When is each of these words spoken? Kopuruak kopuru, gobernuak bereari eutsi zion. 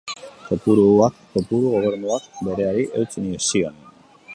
Kopuruak 0.47 1.15
kopuru, 1.33 1.67
gobernuak 1.75 2.23
bereari 2.49 2.91
eutsi 2.97 3.29
zion. 3.49 3.81